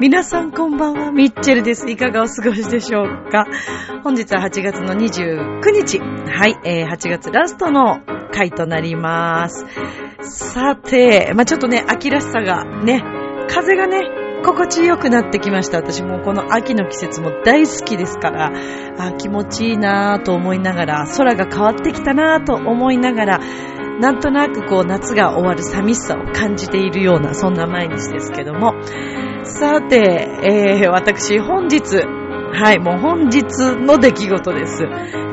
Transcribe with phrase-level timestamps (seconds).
[0.00, 1.88] 皆さんこんばんは、ミッチェルです。
[1.88, 3.46] いかがお過ごしでしょうか
[4.02, 5.98] 本日は8月の29日。
[6.00, 8.00] はい、えー、8月ラストの
[8.34, 9.64] 回となります。
[10.20, 13.02] さて、まあ、ちょっとね、秋らしさがね、
[13.48, 14.00] 風がね、
[14.44, 15.78] 心地よくなってきました。
[15.78, 18.52] 私もこの秋の季節も大好きですから、
[18.98, 23.40] あ気持ちいいなぁと思いながら、空が変わってきたなぁと思いながら、
[24.00, 28.72] なんとなくこう夏が終わる寂しさを感じているような、そんな毎日ですけども。
[29.44, 32.04] さて、えー、私本日、
[32.56, 33.42] はい、もう本日
[33.76, 34.84] の出来事です。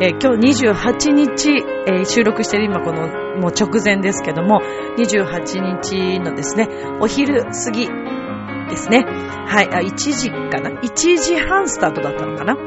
[0.02, 1.50] えー今日28日、
[1.88, 3.08] えー収録してる今この
[3.38, 4.60] もう直前ですけども、
[4.98, 6.68] 28日のですね、
[7.00, 7.88] お昼過ぎ
[8.70, 9.06] ですね。
[9.48, 12.58] はい、あ、1時かな ?1 時半スタートだったのかな？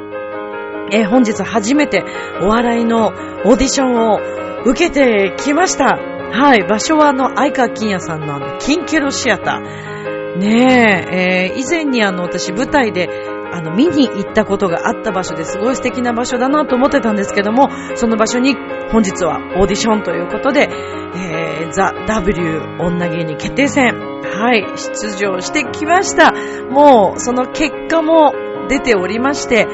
[0.93, 2.05] えー本日初めて
[2.41, 4.21] お笑いのオーディションを
[4.67, 5.99] 受けてきました。
[6.31, 10.39] はい、場所はあの、相川金也さんのあの、キンケロシアター。
[10.39, 13.09] ねえ、えー以前にあの、私舞台で、
[13.55, 18.57] あの、見に行ったことがあった場所ですごい素敵な場所だなと思ってたんですけども、その場所に
[18.91, 26.33] 本日はオーディションということで、えー、ザ・ W 女芸人決定戦、はい、出場してきました。
[26.69, 28.35] もう、その結果も
[28.69, 29.67] 出ておりまして、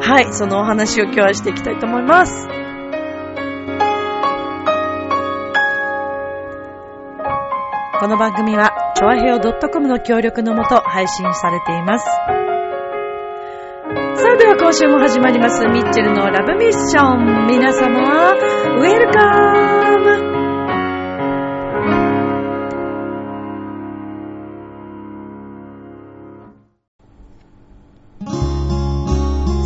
[0.00, 2.48] はい、そのお話を今日はしていきたいと思います。
[8.00, 12.57] この番組は、ちょあへお .com の協力のもと配信されています。
[14.38, 17.48] では今週も始まります、ミッチェルのラブミッション。
[17.48, 19.18] 皆様、ウェルカ
[19.98, 20.28] ム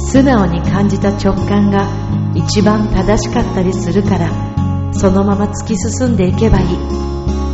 [0.01, 1.87] 素直に感じた直感が
[2.35, 4.31] 一番正しかったりするから、
[4.95, 6.69] そのまま突き進んでいけばいい。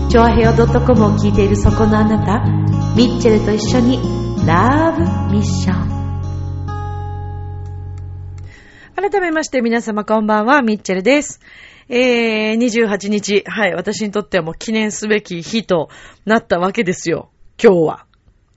[0.08, 2.44] チョアヘオ .com を聞いているそこのあなた、
[2.94, 3.98] ミッチェルと一緒に
[4.46, 5.97] ラブミッション。
[9.00, 11.38] 改めまして皆様こんばんは、ミッチェルです。
[11.88, 15.88] えー、28日、はい、私にとってはもう記念すべき日と
[16.24, 17.30] なったわけですよ。
[17.62, 18.06] 今日は。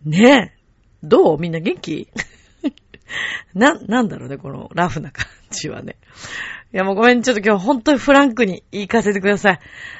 [0.03, 0.57] ねえ。
[1.03, 1.37] どう？
[1.39, 2.07] みんな元気？
[3.53, 5.97] な、なんだろうね、このラフな感じはね。
[6.73, 9.59] いやもうごめん、ちょっと今日本当にフランクに言いかせてください。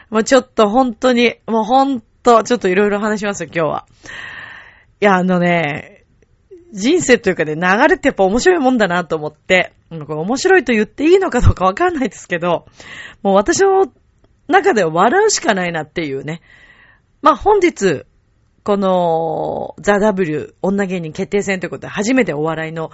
[0.09, 3.85] もうちょっと本当に、もう本当、ちょっといろいろ話しますよ、今日は。
[5.01, 6.00] いや、あのね、
[6.72, 12.66] 人生というかね、流れってやっぱ面白いもんだなと思って、これ面白いと言っていいのかどうかわかんないですけど、
[13.24, 13.92] もう私の
[14.48, 16.42] 中では笑うしかないなっていうね。
[17.22, 18.06] まあ本日、
[18.64, 22.92] この、ザ・ W 女芸人決定戦ということで初めてお笑いの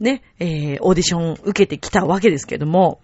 [0.00, 3.00] ね、えー、オーディション受けてきたわけですけども、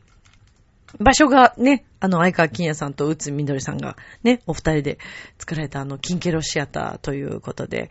[0.98, 4.98] 場所がね、あの、相川金也さんと宇津みどりさんがね、お二人で
[5.38, 7.90] 作られたあの、キンケロシアターということで、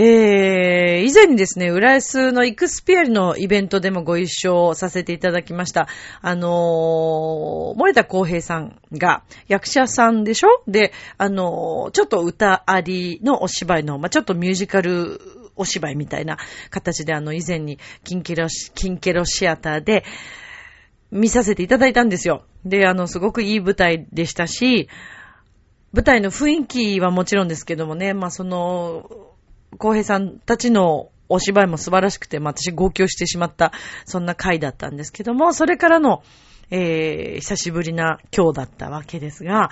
[0.00, 5.88] えー、以前にですね、浦安のイクスピアリのイベントでもご一緒させていただきました。
[6.20, 10.62] あのー、森田光平さんが役者さんでしょ？
[10.68, 15.20] で、あのー、ちょっと歌ありのお芝居の、まあ、ちょっとミュージカル
[15.56, 16.38] お芝居みたいな
[16.70, 20.04] 形で、あの、以前にキンケロシ、キンケロシアターで
[21.10, 22.44] 見させていただいたんですよ。
[22.64, 24.88] で、あの、すごくいい舞台でしたし、
[25.92, 29.10] 舞台の雰囲気はもちろんですけどもね、まあ、その、
[29.76, 33.72] 浩平さんたちのお芝居も素晴らしくて、私号泣してしまった、
[34.06, 36.22] そんな回だったんですけども、それからの、
[36.70, 39.70] えー、久しぶりな今日だったわけですが、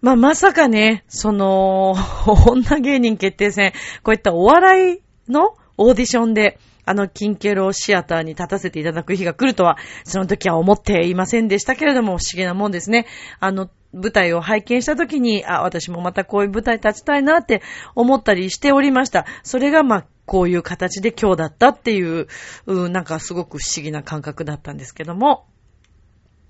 [0.00, 1.94] まあ、まさかね、その、
[2.46, 13.06] 女芸人決定戦、こういったお笑いのオーディションで、あの、キンケロシアターに立たせていただく日が来るとは、その時は思っていませんでしたけれども、不思議なもんですね。
[13.40, 17.62] あの、舞台を拝見した時に、あ、私もまたこういう舞台立ちたいなって
[17.94, 19.26] 思ったりしておりました。
[19.42, 22.26] それが、まあ、こういう形で今日だったっていう、
[22.66, 25.46] うなんかすごく不思議な感覚だったんですけども。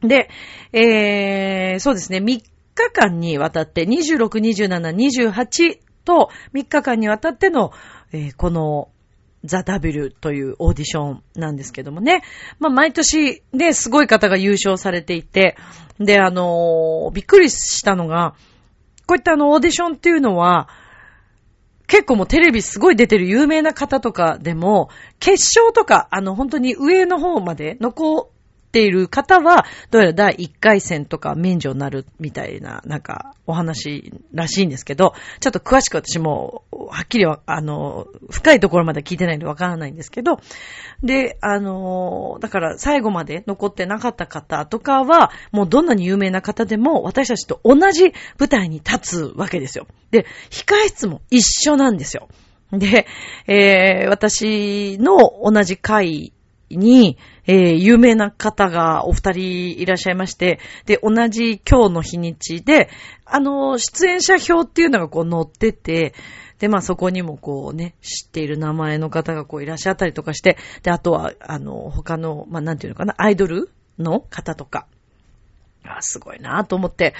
[0.01, 0.29] で、
[0.73, 2.45] えー、そうですね、3日
[2.93, 7.73] 間にわたって、26、27、28と3日間にわたっての、
[8.13, 8.89] えーこの、
[9.47, 12.23] ザ・ダブルというオーディションなんですけどもね。
[12.59, 15.57] まあ、毎年ね、すごい方が優勝されていて、
[15.99, 18.35] で、あのーびっくりしたのが、
[19.07, 20.69] こういったあの、オーディションっていうのは、
[21.87, 24.91] 結構もうテレビすごい出てる有名な方とかでも、
[25.21, 28.36] 決勝とか、あの、本当に上の方まで残っ
[28.77, 40.41] っている方は、どうやら第1回戦とか免除になるみたいな、なんか、お話らしいんですけど、ちょっと詳しく私も、はっきりは、あの、深いところまで聞いてないんでわからないんですけど、
[41.03, 49.87] で、あの、だから最後まで残ってなかった方とかは、もうどんなに有名な方でも、私たちと同じ舞台に立つわけですよ。
[50.11, 52.29] で、控え室も一緒なんですよ。
[52.73, 53.07] で、
[53.47, 55.17] えー、私の
[55.51, 56.35] 同じ会
[56.71, 62.89] に、えー、有名な方がお二人いらっしゃいまして、で、同じ今日の日にちで、
[63.25, 66.15] あの、出演者表っていうのがこう載ってて、
[66.59, 74.87] で、まあそこにもこうね、知っている名前の方がこういらっしゃったりとかして、で、あとは、あの、他の、まあなんていうのかな、アイドルの方とか、
[75.91, 77.15] あすごいなと思って、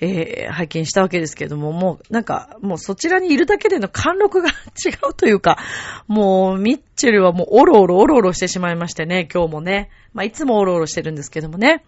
[0.00, 4.50] えー、拝見したわけですけども、もうなんか、もうそちらにいるだけでの貫禄が
[4.84, 5.58] 違うというか、
[6.06, 9.90] もうミッチェルはもうオロオロオロオロしてしまいましてね、今日もね。
[10.12, 11.84] まあいつもオロオロしてるんですけどもね。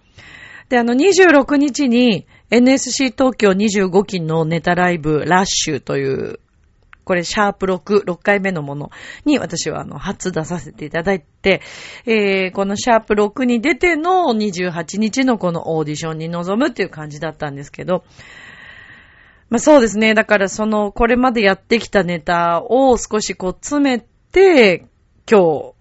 [0.69, 6.41] で、あの26日に NSC 東京25期のネタライブラッシュという
[7.11, 8.93] これ、シャープ6、6回目のもの
[9.25, 11.61] に私はあの、初出させていただいて、
[12.07, 18.05] えー、このシャープ6に出ての28日のこのオーディションに臨むっていう感じだったんですけど、
[19.49, 20.15] まあそうですね。
[20.15, 24.85] だからその、これまでやってきたネタを少しこう詰めて、
[25.29, 25.75] 今日、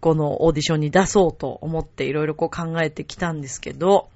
[0.00, 4.08] このオーディションに出そうと思っていろいろこう考えてきたんですけど、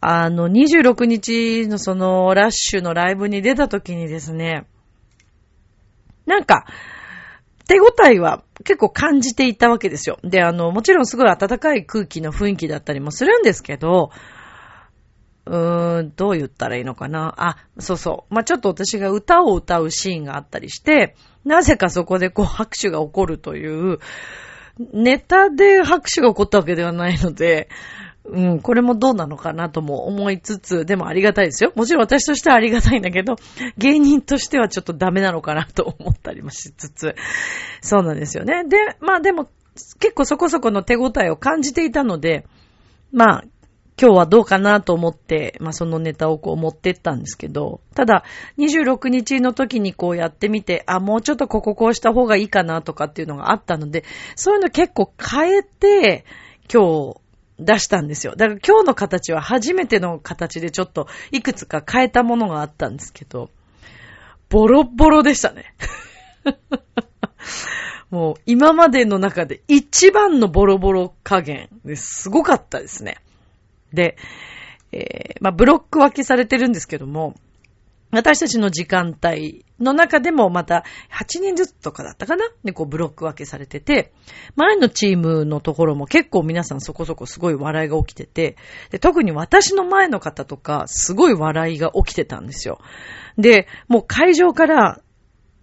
[0.00, 4.66] あの、26日のそのラッシュのライブに出た時にですね、
[6.26, 6.66] なんか、
[7.66, 10.18] 手応えは結構感じていたわけですよ。
[10.22, 14.10] で、あの、もちろんすごい暖かい空気の雰囲気だったりもするんですけど、
[15.46, 17.34] うーん、どう言ったらいいのかな。
[17.36, 18.34] あ、そうそう。
[18.34, 23.98] まあ、ちょっと私が歌を歌うシーンがあったりして、なぜかそこでこう拍手が起こるという、
[24.92, 27.68] ネタで拍手が起こったわけではないので、
[28.26, 31.72] うん、これもどうなのかなとも思いつつ、でもありがたいですよ。
[31.76, 33.36] もちろん私としてはありがたいんだけど、
[33.76, 37.14] 芸人としてはちょっとダメなのかなと思ったりもしつつ、
[37.82, 38.64] そうなんですよね。
[38.64, 39.48] で、まあでも、
[39.98, 42.46] 結構そこそこの手応えを感じていたので、
[43.12, 43.44] まあ、
[44.00, 48.24] 今日はどうかなと思って、まあそのネタをこう持ってったんですけど、ただ、
[48.58, 54.04] 26日の時にこうやってみて、あ、もうちょっとこここうした方がいいかなとかっていうのがあったので、
[54.34, 56.24] そういうの結構変えて、
[56.72, 57.23] 今日、
[57.58, 58.34] 出したんですよ。
[58.36, 63.50] だから今日の形は初めての形でちょっといくつか変えたものがあったんですけど、
[64.48, 65.74] ボロボロでしたね。
[68.10, 73.18] もう今までの中で一番のボロボロ加減ですごかったですね。
[73.92, 74.16] で、
[74.92, 77.34] えー、まあブロック分けされてるんですけども、
[78.14, 82.44] 私たちの時間帯の中でもまた8人ずつとかだったかな？
[82.64, 84.12] で、こうブロック分けされてて、
[84.56, 88.56] 前のチームのところも結構皆さんそこそこすごい笑いが起きてて、
[88.90, 92.78] で特に私の前の方とかすごい笑いが起きてたんですよ。
[93.36, 95.00] で、もう会場から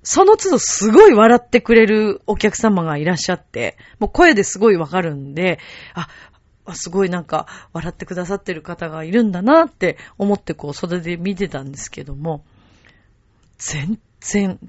[0.03, 5.59] その都度すごい笑ってくれるお客様がいらっしゃって、もう声ですごいわかるんで、
[5.93, 6.09] あ、
[6.73, 12.43] すごいなんか笑ってくださってる方がいるんだなって思ってこう袖で見てたんですけども、
[13.57, 14.59] 全然、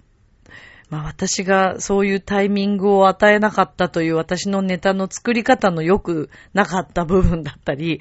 [0.91, 8.01] まあ私がそういうタイミングを与えなかったという私のネタの作り方の良くなかった部分だったり、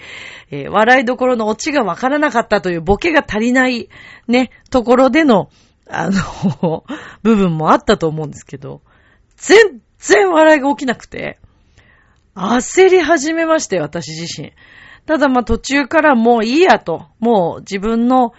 [0.49, 3.89] えー、笑いどころのオチがわからなかったというボケが足りない
[4.27, 5.49] ね、ところでの、
[5.89, 6.83] あの
[7.23, 8.81] 部分もあったと思うんですけど、
[9.37, 11.39] 全然笑いが起きなくて、
[12.35, 14.53] 焦り始めまして、私自身。
[15.05, 18.33] ただまあ途中からもういいやと、もう自分の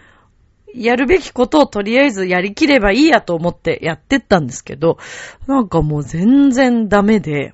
[0.74, 4.98] やるべきことをとりあえずやりきればいいやと思ってやってったんですけど、
[5.46, 7.52] なんかもう全然ダメで、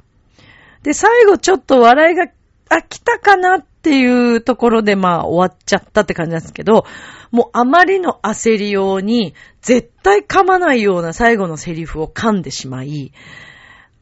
[0.82, 2.26] で、最後ちょっと笑いが、
[2.70, 6.84] あ、来たかなっていうところでまあ終わっちゃったって感じなんですけど、
[7.30, 13.12] もうあまりの焦りように、絶対噛まないような最後のセリフを噛んでしまい、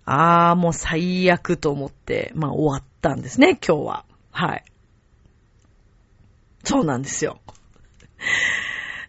[0.07, 4.05] ああ、もう最悪と思って、まあ終わったんですね、今日は。
[4.31, 4.65] はい。
[6.65, 7.41] そうなんですよ。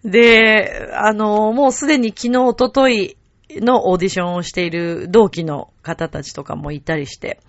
[0.03, 3.17] で、あの、もうすでに昨日、おととい
[3.49, 7.39] のオーディションをしている同期の方たちとかもいたりして、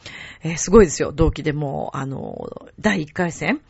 [0.43, 2.51] えー、すごいですよ、同期でも、あの、
[2.81, 3.61] 第1回戦、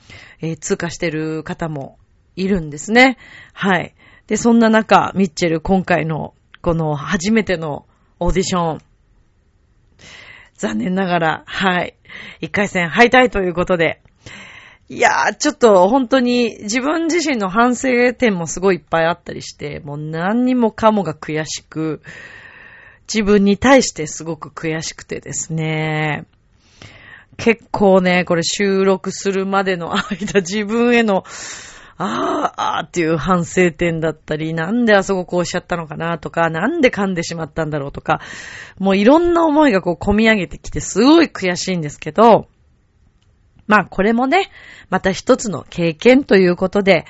[0.41, 1.99] えー、通過してる方も
[2.37, 3.19] いるんですね。
[3.53, 3.95] はい。
[4.27, 7.87] で、そんな中、ミッチェル、今回の、この初めての
[8.21, 8.83] オーディション、
[10.59, 11.95] 残念ながら、はい。
[12.41, 14.03] 一回戦敗退ということで。
[14.91, 22.03] いやー、ちょっと本当に自分自身の反省点もすごいいっぱいあったりして、もう何にもかもが悔しく、
[23.13, 26.25] 自分に対してすごく悔しくてですね。
[27.37, 31.25] 結構ね、これ収録するまでの間、自分への、
[32.01, 38.21] ああ、ああっていう反省点だったり、なんであそここうしちゃったのかなとか、なんで噛んでしまったんだろうとか、
[38.79, 42.47] もういろんな思いがこう込み上げてきてすごい悔しいんですけど、
[43.67, 44.51] まあこれもね、
[44.91, 47.05] また一つの経験ということで、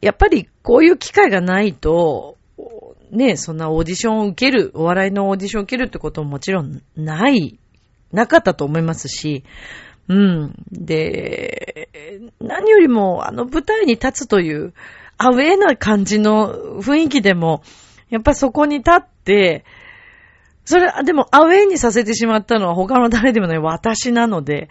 [0.00, 2.38] やっぱりこういう機会がないと、
[3.10, 7.58] ね、そんなオーディションを受ける、お笑いのオーディションを受けるってことももちろんない
[8.12, 9.44] なかったと思いますし、
[10.08, 10.54] うん。
[10.70, 11.61] で、
[12.40, 14.72] 何よりもあの舞台に立つという
[15.18, 17.62] アウェーな感じの雰囲気でも、
[18.10, 19.64] やっぱそこに立って、
[20.64, 24.68] それ、でもアウェーにさせてしまったのは他の誰でもない私なので、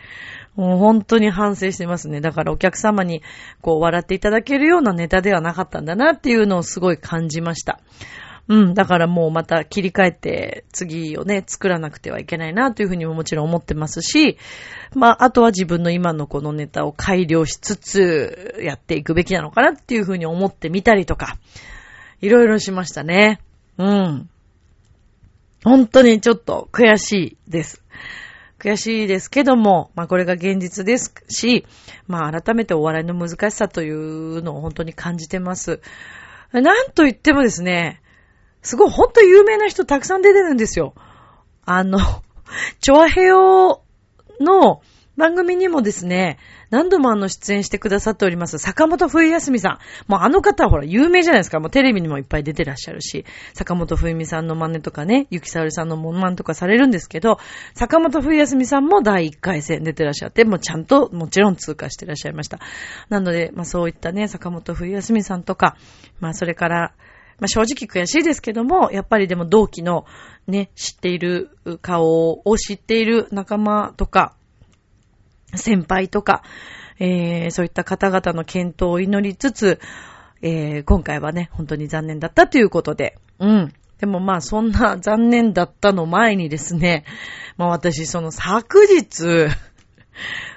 [0.55, 2.21] もう本当に反省してますね。
[2.21, 3.21] だからお客様に
[3.61, 7.79] こう笑っていただけるようなネタではなかったんだなっていうのをすごい感じました。
[8.51, 14.37] うん、だからもうまた切り替えて次をね、作らなくてはいけないなというふうにももちろん思ってますし、
[14.93, 21.37] まあ、あとは自分の今のこのネタを改良しつつやっていくべきなのかなっていうふうに思ってみたりとか、
[22.19, 23.39] いろいろしましたね。
[23.77, 24.29] うん。
[25.63, 27.81] 本当にちょっと悔しいです。
[28.59, 31.65] 悔しいですけども、まあこれが現実ですし、
[32.05, 35.79] まあ改めてお笑いの難しさというのを本当に感じてます。
[36.51, 38.01] なんと言ってもですね、
[38.61, 40.93] すごいほんと有名な人たくさん出てるんですよ。
[41.65, 41.99] あの、
[42.81, 43.81] チョアヘオ
[44.39, 44.81] の
[45.17, 46.37] 番組にもですね、
[46.69, 50.11] 何度もあの出演してくださっております、坂本冬休みさん。
[50.11, 51.59] もうあの方はほら有名じゃないですか。
[51.59, 57.39] もうテレビにもいっぱい出てらっしゃるし、坂本冬美さんの真似とかね、ゆきさおりさんのモンマンとかされるんですけど、
[57.75, 62.59] 坂本冬休みさんも第1回戦出てらっしゃって、もうちゃんともちろん通過してらっしゃいました。
[63.09, 65.75] なので、まあそういったね、坂本冬休みさんとか、
[66.19, 66.93] まあそれから、
[67.41, 70.05] まあ、正直悔しいですけども、やっぱりでも同期の
[70.47, 71.49] ね、知っている
[71.81, 74.35] 顔を知っている仲間とか、
[75.55, 76.43] 先輩とか、
[76.99, 79.79] えー、そういった方々の健闘を祈りつつ、
[80.43, 83.73] えー、今回はね、本当に残念だったということで、うん。
[83.97, 87.05] でもまあそんな残念だったの前にですね、
[87.57, 89.47] まあ私その昨日、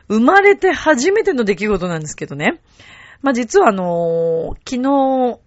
[0.09, 2.61] 生まれて初めての出来事なんですけどね。
[3.23, 5.41] まあ実はあのー、昨日、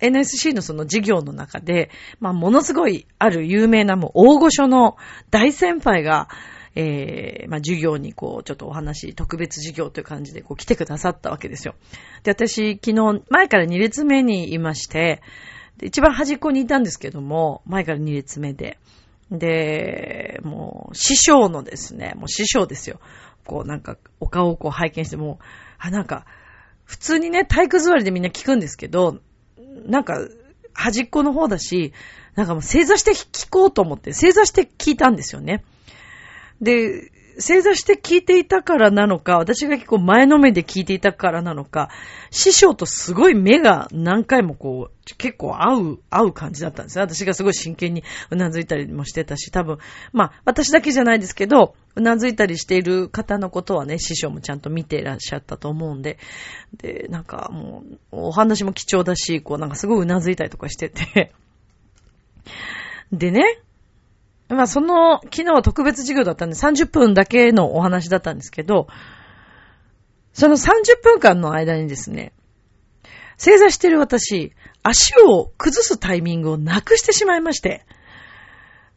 [0.00, 1.90] NSC のその授業の中で、
[2.20, 4.96] まあ、ものすごいある有名なもう大御所の
[5.30, 6.28] 大先輩が、
[6.74, 11.74] えー、まあ、授業にこう、ちょっとお話、特別授業という感じでこう来てくださったわけですよ。
[12.22, 15.20] で、私、昨日、前から2列目にいまして、
[15.78, 18.78] で一番端っこにいたんですけども、前から2列目で、
[19.30, 23.00] で、もう、師匠のですね、もう師匠ですよ。
[23.44, 25.38] こう、なんか、お顔をこう拝見しても、
[25.78, 26.26] あ、なんか、
[26.84, 29.18] 普通にね、体育座りでみんな聞くんですけど、
[29.86, 30.18] なんか、
[30.72, 31.92] 端っこの方だし、
[32.34, 35.64] なんかもう正座して聞こうと思って、正座して聞いたんですよね。
[36.60, 41.88] で、正座して聞いていたからなのか、私が結構前の目で聞いていたからなのか、
[42.30, 47.04] 師匠とすごい目が何回もこう、結構合う、合う感じだったんですよ。
[47.04, 49.78] 私がすごい真剣にうなずいたりもしてたし、多分、
[50.12, 56.18] まあ、私だけじゃないですけど、うなずいたりしている方のことはね、師匠もちゃんと見ていらっしゃったと思うんで、
[56.76, 61.32] で、なんかもう、お話も貴重だし、こうなんかすごいうなずいたりとかしてて、
[63.12, 63.60] でね、
[64.48, 68.88] まあその、昨日は特別授業だったんで30分だけのお話だったんですけど、
[70.32, 72.32] その30分間の間にですね、
[73.36, 74.52] 正座してる私、
[74.82, 77.84] 足を崩すタイミングをなくしてしまいまして、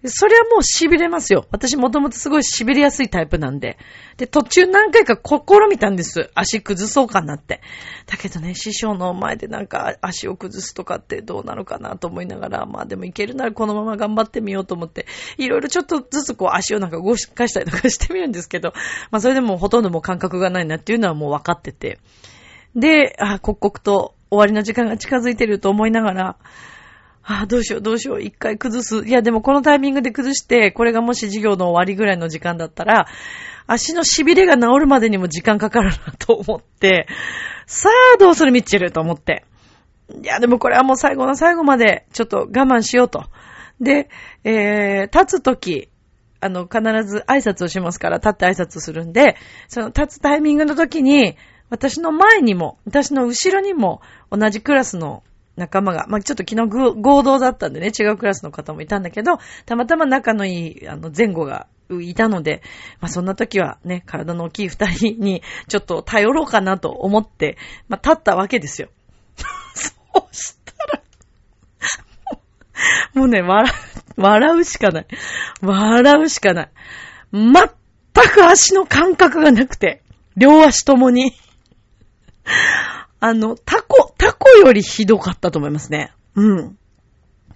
[0.05, 1.45] それはもう痺れますよ。
[1.51, 3.77] 私もともとすごい痺れやすいタイプなんで。
[4.17, 6.31] で、途中何回か試みたんです。
[6.33, 7.61] 足崩そうかなって。
[8.07, 15.05] だけどね、師匠の前でなんか足を崩すとかってどうなのかなと思いながら、まあでもいけるならこのまま頑張ってみようと思って、
[15.37, 18.73] いろいろちょっとずつこう足をなんか動かしたりとかしてみるんですけど、
[19.11, 21.99] まあそれでもほとんどもう感覚がないなっていうのはもう分かってて。
[22.75, 26.37] で、あ、刻々と終わりの時間が近づいてると思いながら、
[27.23, 29.05] ああ、どうしよう、どうしよう、一回崩す。
[29.07, 33.07] いや、でもこのタイミングで崩して、これがもし授業の終わりぐらいの時間だったら、
[33.67, 37.07] 足の痺れが治るまでにも時間かかるなと思って、
[37.67, 39.45] さあ、どうするミッチェルと思って。
[40.21, 43.25] いや、でもこれはもう最後の最後まで、ちょっと我慢しようと。
[43.79, 44.09] で、
[44.43, 45.89] えー、立つとき、
[46.39, 49.37] あの、必ず挨拶をしますから、立って挨拶するんで、
[49.67, 51.37] その立つタイミングの時に、
[51.69, 54.01] 私の前にも、私の後ろにも、
[54.31, 55.23] 同じクラスの
[55.55, 61.67] 仲間が、まあ、ちょっと昨日合同だったんでね、違うクラスの方もいたんだけど、たまたま仲のいい、あの、前後が
[61.99, 62.61] いたので、
[62.99, 67.57] まあ、そんな時はね、体の大きい二人にちょっと頼ろうかなと思って、
[67.89, 68.89] まあ、立ったわけですよ。
[69.75, 71.01] そうしたら
[73.13, 73.71] もうね、笑、
[74.15, 75.07] 笑うしかない。
[75.61, 76.69] 笑うしかない。
[77.33, 77.53] 全
[78.29, 80.03] く足の感覚がなくて、
[80.37, 81.33] 両足ともに。
[83.21, 86.11] あの、タコ、タコよりひどかったと思いますね。
[86.35, 86.77] うん。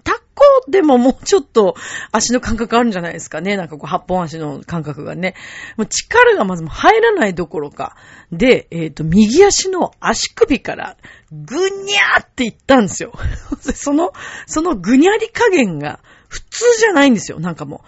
[0.03, 1.75] タコでももうちょっと
[2.11, 3.57] 足の感覚あるんじゃないですかね。
[3.57, 5.33] なんかこう、八本足の感覚がね。
[5.75, 7.95] もう力がまず入らないどころか。
[8.31, 10.97] で、えっ、ー、と、右足の足首から
[11.31, 13.13] ぐにゃーっていったんですよ。
[13.59, 14.13] その、
[14.45, 17.39] そのぐにゃり加減が普通じゃないんですよ。
[17.39, 17.83] なんかも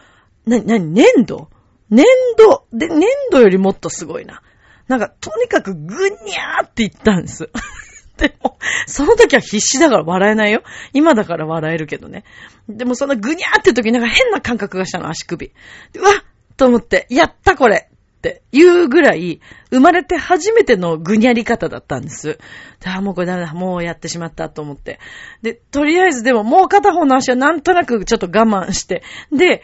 [0.48, 0.50] う。
[0.50, 1.48] な、なに、粘土？
[1.92, 2.06] 粘
[2.38, 4.42] 土、で、粘土よりもっとすごいな。
[4.88, 7.50] なんか、とにかくぐにゃーって言ったんです。
[8.18, 10.64] でも、その時は必死だから笑えないよ。
[10.94, 12.24] 今だから笑えるけどね。
[12.68, 15.52] でもそのぐにゃーって時なんか変な感覚がしたの、足首。
[15.96, 16.14] うわっ
[16.58, 19.40] と思って、やったこれっていうぐらい、
[19.70, 22.40] 生まれて初めてのぐにゃり方だったんです。
[22.84, 23.54] ああ、もうこれダメだ。
[23.54, 25.00] もうやってしまったと思って。
[25.44, 29.04] で、とりあえずでももう片方の足はなんとなくちょっと我慢して。
[29.32, 29.62] で、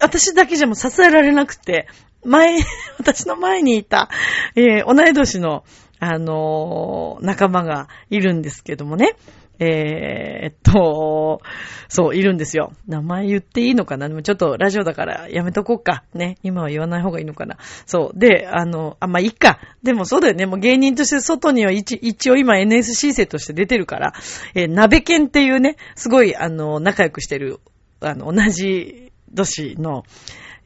[0.00, 1.86] 私だけじゃもう支えられなくて、
[2.24, 2.58] 前、
[2.98, 4.08] 私の前にいた、
[4.56, 5.64] えー、同い年の、
[6.00, 9.16] あのー、仲間がいるんですけどもね。
[9.60, 11.40] えー、っと、
[11.88, 12.72] そう、いるんですよ。
[12.88, 14.08] 名前言っていいのかな？
[14.08, 16.02] でもちょっとラジオだからやめとこうか。
[16.12, 16.38] ね。
[16.42, 17.56] 今は言わない方がいいのかな？
[17.86, 18.18] そう。
[18.18, 19.60] で、あの、あ、まあ、いいか。
[19.82, 20.46] でもそうだよね。
[20.46, 24.12] もう芸人として外には一一応今 NSC 生として出てるから、
[24.54, 27.60] えー、鍋犬っていうね、すごい、あの、仲良くしてる、
[28.00, 30.02] あの、同じ年の、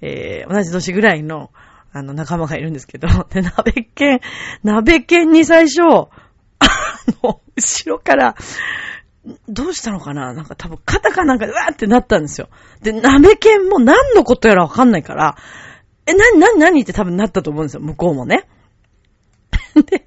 [0.01, 1.51] えー、同じ年ぐらいの、
[1.93, 4.21] あの、仲間がいるんですけど、 で、鍋犬、
[4.63, 6.09] 鍋犬に最初、 あ
[7.23, 8.35] の、後ろから、
[9.49, 10.33] どうしたのかな？
[10.33, 12.49] なんか多分肩かなんかでわーってなったんですよ。
[12.83, 15.37] で、鍋犬も何のことやらわかんないから、
[16.07, 18.49] え、なになになにって多分なったと思うんですよ、向こうもね。
[19.83, 20.05] で、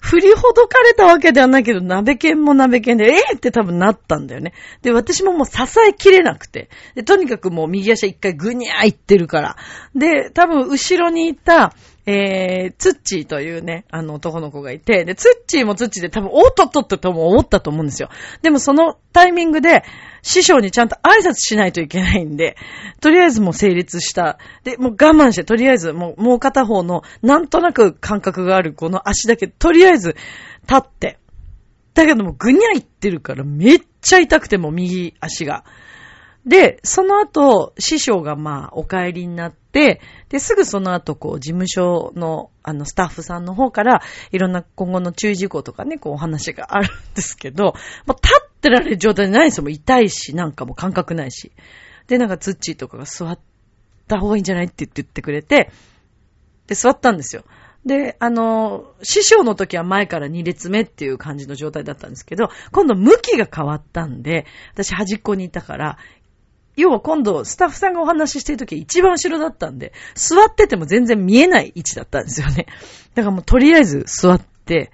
[0.00, 4.52] 振りほどかれたわけではないけど、鍋犬も鍋犬で、ええー、って多分なったんだよね。
[4.82, 6.68] で、私ももう支えきれなくて。
[6.94, 9.56] で、とにかくもう右足一回ぐにゃーいってるから。
[9.94, 11.74] で、多分後ろにいた、
[12.10, 18.08] えー、ツッチーというね、あの男の子がいて、で、ツッチーもツッチーで多分、おっとっとってとも思ったと思うんですよ。
[18.40, 19.84] でもそのタイミングで、
[20.22, 22.56] 師匠にちゃんと挨拶しないといけないんで、
[23.02, 24.38] とりあえずもう成立した。
[24.64, 30.16] で、もう我慢して、とりあえずもう、もう片方の、なんとなく感覚があるこの足だけ、とりあえず
[30.66, 31.18] 立って。
[31.92, 35.64] だけども、ぐにゃいってるからめっちゃ痛くても右足が。
[36.46, 47.74] で、その後、師匠がまあ、お帰りになって、で、すぐその後、こう、事務所の、あの、スタッフさんの方から、いろんな今後の注意事項とかね、こう、お話があるんですけど、
[48.06, 49.64] もう立ってられる状態じゃないんですよ。
[49.64, 51.52] もう痛いし、なんかもう感覚ないし。
[52.06, 53.38] で、なんか、ツッチーとかが座っ
[54.06, 55.70] た方がいいんじゃないって言ってくれて、
[56.66, 57.44] で、座ったんですよ。
[57.86, 65.98] で、あの、師匠の時は前から2列目っていう感じの状態だったんですけど、今度向きが変わったんで、私端っこにいたから、
[66.78, 72.66] 要は今度、スタッフさんがお話ししてるとき一番後ろだったんで、座ってても全然見えない位置だったんですよね。
[73.16, 74.92] だからもうとりあえず座って、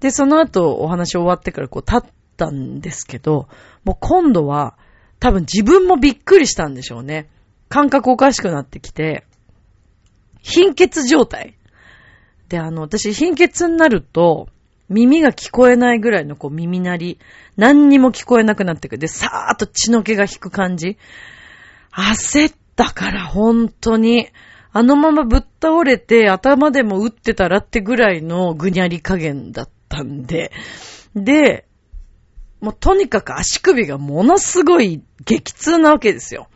[0.00, 3.46] で、その後お話終わってからこう立ったんですけど、
[3.84, 4.78] もう今度は
[5.20, 7.28] 多分自分もびっくりしたんでしょうね。
[7.68, 9.26] 感覚おかしくなってきて、
[10.40, 11.58] 貧血状態。
[12.48, 14.48] で、あの、私貧血になると、
[14.88, 17.18] 耳が聞こえないぐらいのこう耳鳴り、
[17.56, 18.98] 何にも聞こえなくなってくる。
[18.98, 20.96] で、さーっと血の気が引く感じ。
[21.92, 24.28] 焦ったから本当に、
[24.72, 30.52] あのままぶっ倒れて頭でも打ってたらってぐらいのぐにゃり加減だったんで、
[31.14, 31.66] で、
[32.60, 36.48] もうとにかく足首がものすごい激痛なわけですよ。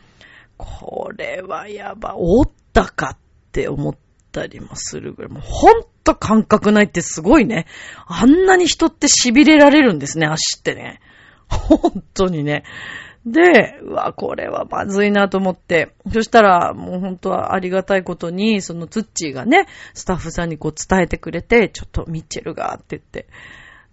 [0.57, 3.17] これはやば、折ったかっ
[3.51, 3.95] て思っ
[4.33, 7.67] たりもするぐらい、もうほんと感覚ないってすごいね。
[8.05, 10.99] あんなに人って痺れられるんですね、足ってね。
[11.47, 12.63] 本当にね。
[13.25, 15.95] で、うわ、これはまずいなと思って。
[16.11, 23.27] そしたら、もう本当はありがたいことに、そのツッチーがね、スタッフさんにこう伝えてくれて、ちょっとミッチェルがって言って、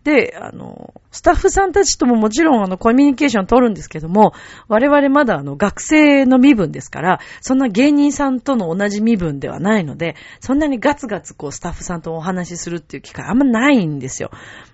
[0.04, 4.32] で、あの、スタッフさんたちとももちろんあのコミュニケーション取るんですけども、
[4.68, 14.30] 我々まだあの学生の身分ですから、そんな芸人さんとの同じ身分ではないので、そんなにガツガツこうスタッフさんとお話しするっていう機会あんまないんですよ。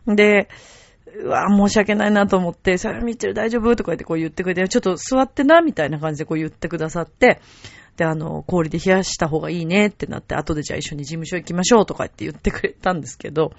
[0.06, 0.48] で、
[1.18, 3.74] うわ、申し訳ないなと思って、それミッチェル大丈夫？
[3.74, 7.40] とか言ってこう言ってくれて、ちょっと座ってな、みたいな感じでこう言ってくださって、
[7.96, 13.52] で、あの、氷で冷やした方がいいねってなって、後でじゃあ一緒に事務所行きましょうとかって言ってくれたんですけど、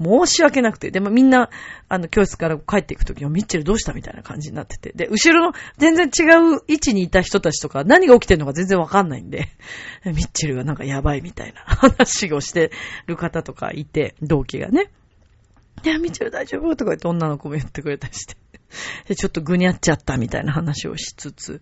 [0.00, 1.48] 申し訳なくて、でもみんな、
[1.88, 9.48] あの、教室から帰っていくときは、ミッチェルどうしたみたいな感じになってて、で、後ろの全然違う位置にいた人たちとか、何が起きてるのか全然わかんないんで、
[10.04, 12.70] ミッチェルがなんかやばいみたいな話をして
[13.06, 14.90] る方とかいて、同期がね。
[15.84, 16.76] いや、ミッチェル大丈夫？
[16.76, 18.36] とか言って女の子も言ってくれたりして。
[19.08, 21.60] で、ちょっとぐにゃっちゃったみたいな話をしつつ。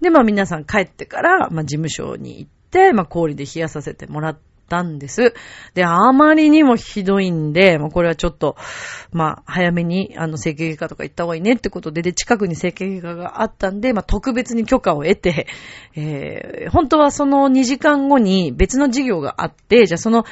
[0.00, 5.34] で、まあ皆さん帰ってから、まあ事務所に行って、、まあ、氷で冷やさせてもらったんです。
[5.74, 8.56] で、あまりにもひどいんで、まあ、これはちょっと、
[9.12, 15.46] まあ、早めに、あの、整形外科とか行った方がいいねってことで、で、近くに整形外科があったんで、まあ、特別に許可を得て、
[15.94, 20.24] えー、本当はその2時間後に別の授業があって、じゃあその、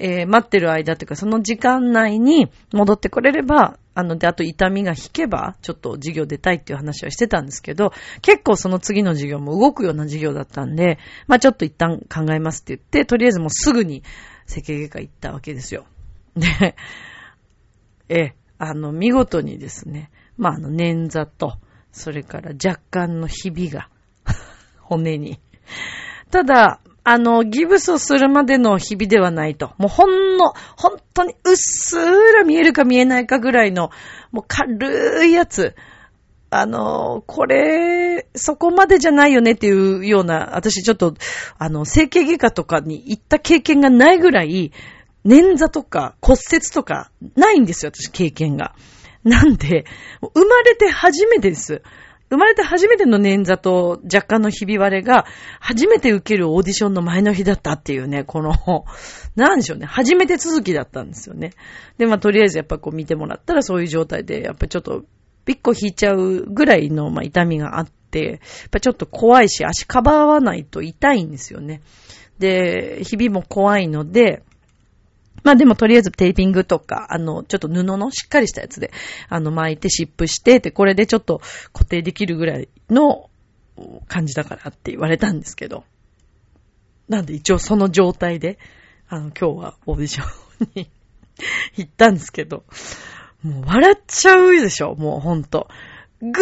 [0.00, 14.04] えー、待ってる間というか、その時間内に戻ってこれれば、あの、で、あと痛みが引けば、ちょっと授業出たいっていう話はしてたんですけど、結構その次の授業も動くような授業だったんで、まあちょっと一旦考えますって言って、とりあえずもうすぐに
[14.46, 15.84] 整形外科行ったわけですよ。
[16.36, 16.76] で、
[18.08, 21.58] え、あの、見事にですね、まああの、捻挫と、
[21.90, 23.88] それから若干のひびが、
[24.80, 25.40] 骨に。
[26.30, 29.72] ただ、あの、ギブスをするまでの日々ではないと。
[29.78, 33.90] もうほんの、本当にうっすら見えるか見えないかぐらいの、
[34.30, 35.74] もう軽いやつ。
[36.50, 41.14] あの、これ、そこまでじゃないよねっていうような、私ちょっと、
[41.58, 44.70] あの、整形外科とかに行った経験がないぐらい、
[45.24, 48.74] 捻挫とか骨折とかないんですよ、私経験が。
[49.24, 49.86] なんで、
[50.34, 51.80] 生まれて初めてです。
[52.30, 55.24] 生まれて初めての捻挫と若干のひび割れが、
[55.60, 58.52] 初めて受けるオーディションの前の日だったっていうね、この、
[59.34, 61.52] なんでしょうね、初めて続きだったんですよね。
[61.96, 65.04] で、まあ、とりあえずやっぱこう見てもらったらそういう状態で、やっぱちょっと、
[65.46, 68.38] ビッコ引いちゃうぐらいの、まあ、痛みがあって、やっ
[68.70, 71.80] ぱちょっと怖いし、足かばわないと痛いんですよね。
[72.38, 74.42] で、ひびも怖いので、
[75.42, 78.90] まあでもとりあえずテーピングとか、あの、ちょっと布のしっかりしたやつで、
[79.28, 81.40] あの、巻いて湿布してて、これでちょっと
[81.72, 83.30] 固定できるぐらいの
[84.08, 85.84] 感じだからって言われたんですけど。
[87.08, 88.58] なんで一応その状態で、
[89.08, 90.90] あの、今日はオーディションに
[91.76, 92.64] 行ったんですけど、
[93.42, 95.68] もう笑っちゃうでしょ、もうほんと。
[96.20, 96.34] ぐに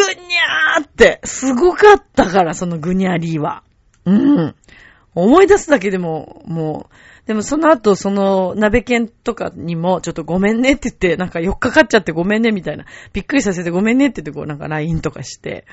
[0.76, 3.62] ゃーって、すごかったから、そのぐにゃりーは。
[4.06, 4.54] うん。
[5.14, 6.94] 思い出すだけでも、もう、
[7.26, 15.66] でもその後、その、鍋犬とかにも、ちょっとごめんねって言って、なんか4日かかっちゃってごめんねみたいな、びっくりさせてごめんねって言って、こうなんか LINE とかして、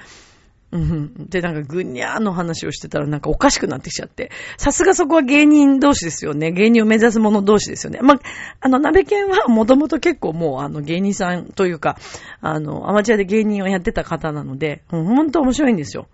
[0.74, 1.30] うん。
[1.30, 4.32] で、なんかぐにゃーの話をしてたらなんかおかしくなってきちゃって。
[4.58, 6.52] さすがそこは芸人同士ですよね。
[6.52, 8.00] 芸人を目指す者同士ですよね。
[8.02, 8.20] まあ、
[8.60, 12.00] あの、鍋犬はもともと結構もうあの芸人さんというか、
[12.42, 16.08] あの、アマチュアで芸人をやってた方なので、ほんと面白いんですよ。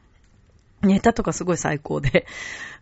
[0.81, 2.25] ネタとかすごい最高で、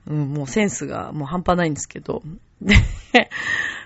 [0.08, 2.24] うん、もうセンスがもう半端ないんですけど。
[2.62, 2.76] で、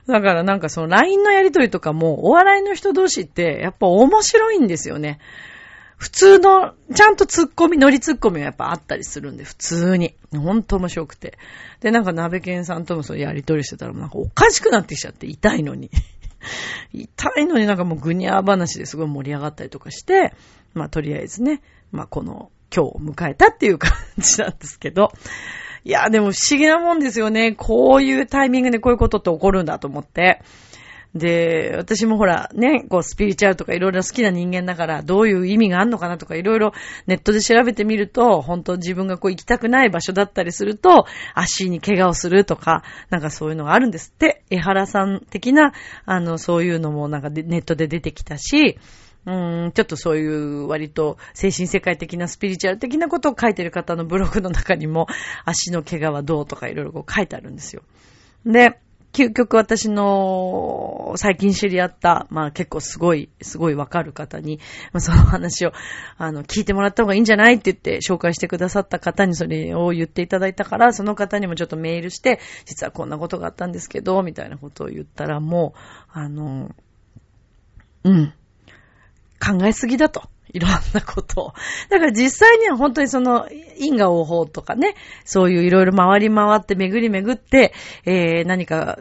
[0.07, 5.19] だからなんかその LINE のやりとりとかも、お笑いの人同士ってやっぱ面白いんですよね。
[5.97, 10.15] 普通の、ちゃんと突っ込み、乗り突っ込みがやっぱあったりするんで、普通に。
[10.35, 11.37] ほんと面白くて。
[11.79, 15.91] で、なんか鍋健さんともそうやりとりしてたら、なんかおかしくなってきちゃって、痛いのに。
[16.91, 20.33] 痛いのになんかもうぐにゃー話ですごい盛り上がったりとかして、
[20.73, 25.11] まあとりあえずね、まあこの今日を迎えたっていう感じなんですけど、
[25.83, 27.53] いや、でも不思議なもんですよね。
[27.53, 30.41] こういうタイミングでこういうことって起こるんだと思って。
[31.15, 36.71] で、私もほら、ね、こう、スピリチュアルとかいろいろ好きな人間だから、どういう意味があるのかなとかいろいろ
[37.05, 44.43] ネットで調べてみると、本当自分がこう行きたくない場所だったりすると、足に怪我をするとか、なんかそういうのがあるんですって。
[44.49, 45.73] 江原さん的な、
[46.05, 48.77] あの、そういうのもなんかネットで出てきたし、
[49.25, 49.31] う
[49.67, 55.07] ん、ちょっとそういう割と精神世界的なスピリチュアル的なことを書いてる方のブログの中にも
[55.45, 57.83] 足の怪我はどうとかいろいろこう書いてあるんですよ。
[58.45, 58.79] で、
[59.13, 64.59] 究極私の最近知り合った、まあ結構すごい、すごいわかる方に、
[64.93, 65.73] まあ、その話を、
[66.17, 75.79] あの、聞いてもらった方がいいんじゃないって言って紹介してくださった方にそれを言っていただいたから、その方にもちょっとメールして、実はこんなことがあったんですけど、みたいなことを言ったらもう、
[76.13, 76.69] あの、
[78.03, 78.33] うん。
[79.41, 80.23] 考えすぎだと。
[80.53, 81.53] いろんなことを。
[81.89, 87.73] だから実際には本当にその因果応報とかね、そういういろいろ回り回って巡り巡って、
[88.05, 88.99] えー、何か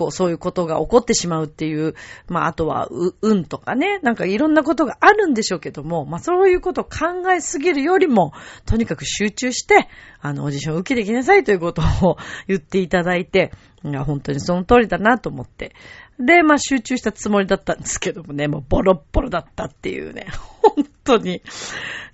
[0.00, 1.94] こう、そういうことが起こってしまうっていう、
[2.26, 8.32] まあ、あとは、う、運とかね、なんかいろんなことがあるんでしょうけども、まあ、そういうことを考えすぎるよりも、
[8.64, 9.88] とにかく集中して、
[10.20, 12.16] あの、オーディションを受けてきなさいということを
[12.48, 13.52] 言っていただいて、
[13.84, 15.74] いや、本当にその通りだなと思って。
[16.20, 20.26] で、まあ集中したつもりだったんですけどもね、もうボロッボロだったっていうね、
[20.62, 21.42] 本当に。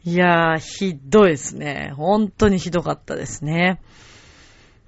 [0.05, 1.93] いやー、ひどいですね。
[1.97, 3.81] 本当にひどかったですね。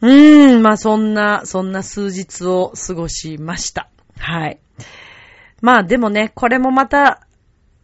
[0.00, 3.88] うーん、まあそんな、そんな数日を過ごしました。
[4.18, 4.60] はい。
[5.60, 7.26] まあでもね、これもまた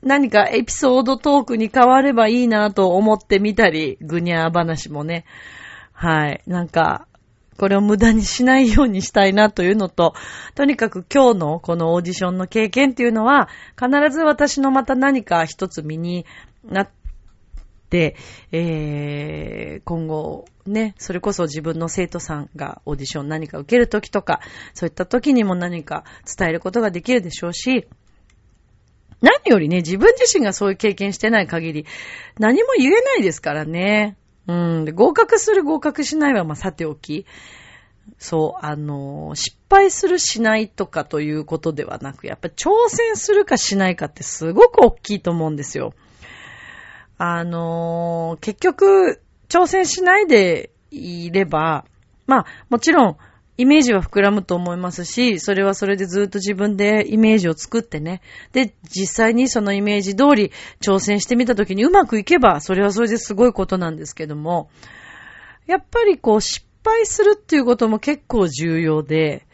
[0.05, 5.25] 何かエピソードトークに変わればいいなと思ってみたり、ぐにゃー話もね。
[5.92, 6.42] はい。
[6.47, 7.09] なんか、
[7.58, 10.14] これを無駄にしないようにしたいなというのと、
[10.54, 16.26] とにかく今日のこのオーディションの経験っていうのは、必ず私のまた何か一つ身に
[16.64, 16.90] なっ
[17.90, 18.16] て、
[18.50, 24.40] えー、今後、ね、それこそ自分の生徒さんがオーディション何か受けるときとか、
[24.72, 26.04] そういったときにも何か
[26.38, 27.86] 伝えることができるでしょうし、
[29.20, 31.86] 何よりね、自分自身がそういう経験してない限り、
[32.38, 34.16] 何も言えないですからね。
[34.46, 34.85] うん。
[34.85, 37.26] で合格する合格しないはまあさておき。
[38.18, 45.94] そう、あの、失敗するしないとかということではなく、やっぱ挑戦するかしないかってすごく大きいと思うんですよ。
[47.16, 51.85] あの、結局、挑戦しないでいれば、
[52.26, 53.16] まあ、もちろん、
[53.56, 58.20] イメージは膨らむと思いますし、それはそれでずっと自分でイメージを作ってね。
[58.52, 64.70] で、実際にそのイメージ通り挑戦してみた時にうまくいけば、それはそれですごいことなんですけども、
[65.66, 69.46] やっぱりこう失敗するっていうことも結構重要で、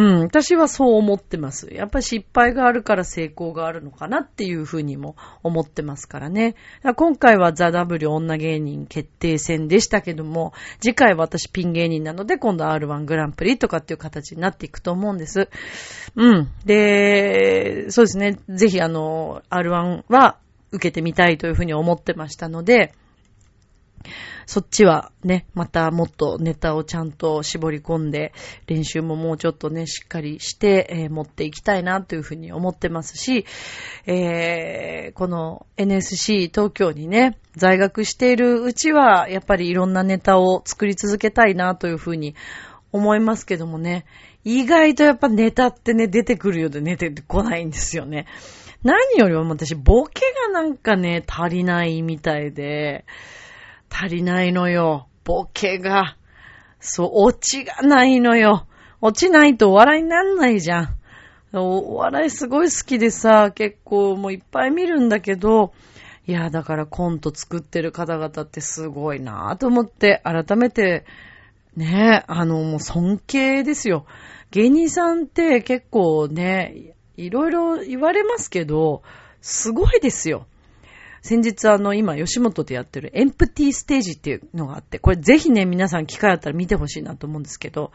[0.00, 1.68] うん、私はそう思ってます。
[1.70, 6.54] やっぱり失敗があるから成功があるのかなっていうふうにも思ってますからね。
[6.82, 15.50] ら今回はザ・ W 女芸人決定戦でしたけども、次回は私ピン芸人なので今度 R1 グランプリとかっていう形になっていくと思うんです。
[16.16, 16.48] うん。
[16.64, 18.38] で、そうですね。
[18.48, 20.38] ぜひあの、R1 は
[20.72, 22.94] 受けてみたいというふうに思ってましたので、
[24.50, 28.32] そっちはね、またもっとネタをちゃんと絞り込んで、
[28.66, 33.46] 練習ももうちょっとね、しっかりして、えー、持っていきたいなというふうに思ってますし、
[34.06, 42.34] えー、この NSC 東京にね、在学しているうちは、やっぱりいろんなネタを作り続けたいなというふうに
[42.90, 44.04] 思いますけどもね、
[44.42, 48.26] 意外とやっぱネタってね、出てくるようで出てこないんですよね。
[48.82, 53.04] 何よりも私、ボケがなんかね、足りないみたいで、
[53.90, 55.08] 足りないのよ。
[55.24, 56.16] ボケが。
[56.78, 58.66] そう、オチがないのよ。
[59.00, 60.96] 落ちないとお笑いになんないじゃん。
[61.52, 65.72] お笑いすごい好きでさ、結構もういっぱい見るんだけど、
[66.26, 71.04] いや、だからコント作ってる方々ってすごいなぁと思って、改めて、
[71.76, 74.06] ね、あの、もう尊敬ですよ。
[74.50, 79.02] 芸人さんって結構ね、いろいろ言われますけど、
[79.40, 80.46] すごいですよ。
[81.22, 87.92] 先日あの、今、吉本でやってるエンプティーステージっていうのがあって、これぜひね、皆さん機会あったら見てほしいなと思うんですけど、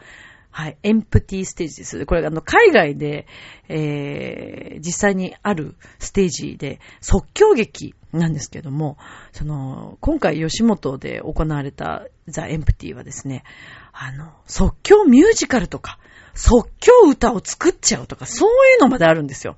[0.56, 2.06] はい、エンプティーステージです。
[2.06, 3.26] これあの、海外で、
[3.68, 8.96] えー、実際にあるステージで即興劇なんですけども、
[9.32, 13.44] その、今回吉本で行われたザ・エンプティはですね、
[13.92, 15.98] あの、即興ミュージカルとか、
[16.34, 19.56] 即興歌を作っちゃうとか、そういうのまであるんですよ。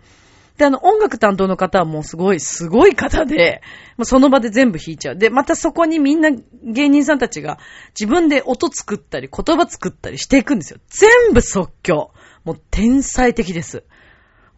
[0.58, 3.62] で、あの、音楽担当の方はもうすごい、すごい方で、
[3.96, 5.16] もうその場で全部弾いちゃう。
[5.16, 6.30] で、またそこにみんな
[6.64, 7.58] 芸人さんたちが
[7.98, 10.80] 自分で音作ったり、言葉作ったりしていくんですよ。
[10.88, 12.10] 全部即興。
[12.44, 13.84] もう天才的です。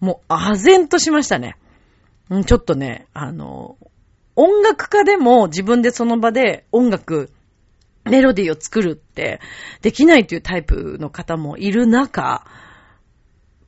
[0.00, 1.56] もう、唖然としましたね。
[2.30, 3.76] うん、ちょっとね、あの、
[4.36, 7.30] 音楽家でも自分でその場で音楽、
[8.04, 9.40] メロディーを作るって
[9.82, 12.46] できないというタイプの方もいる中、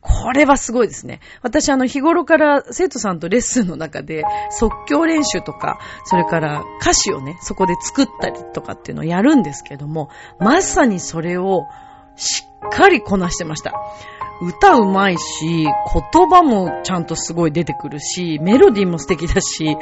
[0.02, 1.20] これはすごいですね。
[1.42, 10.10] 私、あの、日頃から生徒さんとレッスンの中で即興練習とか、それから歌詞をね、そこで作ったりとかっていうのをやるんですけども、
[10.40, 11.66] まさにそれを
[12.16, 13.72] しっかりこなしてました。
[14.42, 19.76] 歌うまいし、言葉もちゃんとすごい出てくるし、メロディーも素敵だし、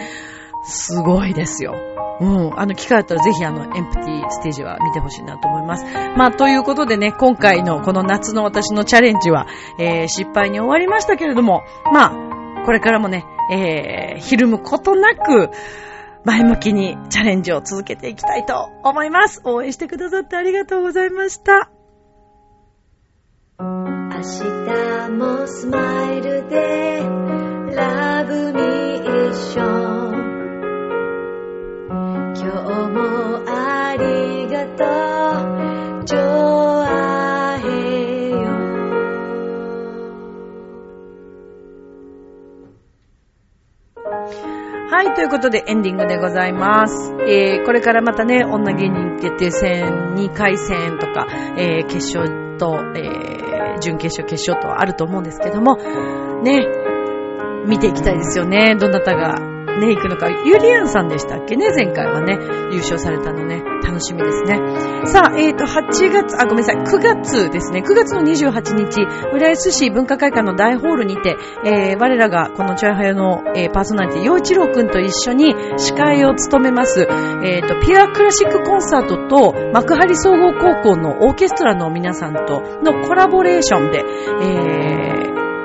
[0.62, 1.74] すごいですよ。
[2.20, 2.60] うん。
[2.60, 5.84] あの、機会あったらぜひあの、エンプティステージは見てほしいなと思います。
[6.16, 9.46] まあ、ということでね、今回のこの夏の私のチャレンジは、
[9.78, 12.12] えー、失敗に終わりましたけれども、ま
[12.62, 15.50] あ、これからもね、えー、ひるむことなく、
[16.24, 19.40] 前向きにチャレンジを続けていきたいと思います。
[19.44, 21.70] 応援してくださってありがとうございました。
[23.58, 27.02] 明日もスマイルで
[27.74, 30.09] ラブミー
[34.76, 38.36] とう、ジョアヘヨ。
[44.90, 47.12] はい、ということでエンディングでございます。
[47.28, 51.26] えー、これからまたね、女芸人決定戦、2回戦とか、
[51.58, 55.76] えー、決勝と、えー、準決勝、決勝とあると思うんですけども、
[56.42, 56.66] ね、
[57.66, 58.76] 見ていきたいですよね。
[58.76, 60.28] どなたがね、行くのか。
[60.44, 62.38] ゆりやんさんでしたっけね、前回はね、
[62.70, 64.58] 優勝されたのね、楽しみですね。
[65.06, 77.06] さあ、えっ、ー、と、8月、あ、ごめんなさい、9月ですね、9月の28日、浦安市文化会館の大ホールにて、えー、我らがこのチャイハヤの、えー、パーソナリティ、洋一郎くんと一緒に司会を務めます、
[77.42, 84.04] えっ、ー、と、ピュアクラシックコンサートと、幕張総合高校のオーケストラの皆さんとのコラボレーションで、
[84.42, 85.09] えー、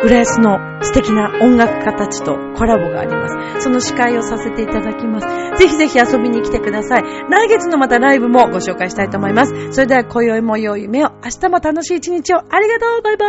[0.03, 3.63] 浦安の素敵な音楽家たちとコラボがあります。
[3.63, 5.27] その司会をさせていただきます。
[5.58, 7.03] ぜひぜひ遊びに来てください。
[7.29, 9.53] 来月のまたライブもご紹介したいと思います。
[9.71, 12.38] それでは今宵も良い夢を、明日も楽しい一日を。
[12.49, 13.25] ありがとうバイバ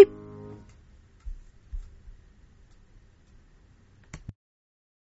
[0.00, 0.21] ーイ